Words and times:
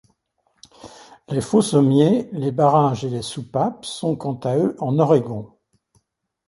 Les 1.29 1.41
faux-sommiers, 1.41 2.27
les 2.31 2.51
barrages 2.51 3.05
et 3.05 3.09
les 3.11 3.21
soupapes 3.21 3.85
sont, 3.85 4.15
quant 4.15 4.33
à 4.39 4.57
eux, 4.57 4.75
en 4.79 4.97
orégon. 4.97 5.53